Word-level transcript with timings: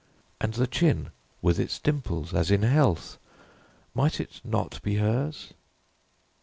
And 0.39 0.55
the 0.55 0.65
chin, 0.65 1.11
with 1.43 1.59
its 1.59 1.77
dimples, 1.77 2.33
as 2.33 2.49
in 2.49 2.63
health, 2.63 3.19
might 3.93 4.19
it 4.19 4.41
not 4.43 4.81
be 4.81 4.95
hers? 4.95 5.53